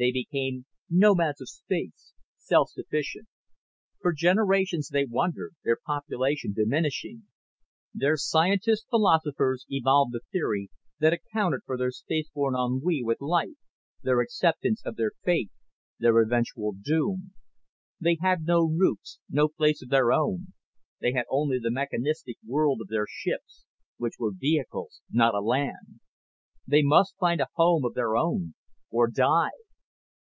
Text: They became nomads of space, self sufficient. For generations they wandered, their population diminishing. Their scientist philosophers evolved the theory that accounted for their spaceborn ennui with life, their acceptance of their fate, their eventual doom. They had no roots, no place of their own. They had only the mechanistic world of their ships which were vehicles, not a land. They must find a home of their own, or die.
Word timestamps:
They 0.00 0.12
became 0.12 0.64
nomads 0.88 1.40
of 1.40 1.48
space, 1.48 2.12
self 2.36 2.70
sufficient. 2.70 3.26
For 4.00 4.12
generations 4.12 4.90
they 4.90 5.04
wandered, 5.04 5.56
their 5.64 5.76
population 5.84 6.52
diminishing. 6.52 7.24
Their 7.92 8.16
scientist 8.16 8.86
philosophers 8.90 9.66
evolved 9.68 10.12
the 10.12 10.20
theory 10.30 10.70
that 11.00 11.12
accounted 11.12 11.62
for 11.66 11.76
their 11.76 11.90
spaceborn 11.90 12.54
ennui 12.54 13.02
with 13.02 13.20
life, 13.20 13.56
their 14.04 14.20
acceptance 14.20 14.80
of 14.84 14.94
their 14.94 15.10
fate, 15.24 15.50
their 15.98 16.22
eventual 16.22 16.70
doom. 16.80 17.32
They 18.00 18.18
had 18.20 18.44
no 18.44 18.68
roots, 18.68 19.18
no 19.28 19.48
place 19.48 19.82
of 19.82 19.88
their 19.88 20.12
own. 20.12 20.52
They 21.00 21.10
had 21.12 21.24
only 21.28 21.58
the 21.58 21.72
mechanistic 21.72 22.36
world 22.46 22.80
of 22.80 22.86
their 22.86 23.06
ships 23.10 23.64
which 23.96 24.14
were 24.16 24.30
vehicles, 24.32 25.00
not 25.10 25.34
a 25.34 25.40
land. 25.40 25.98
They 26.68 26.82
must 26.82 27.16
find 27.18 27.40
a 27.40 27.48
home 27.54 27.84
of 27.84 27.94
their 27.94 28.16
own, 28.16 28.54
or 28.90 29.10
die. 29.10 29.50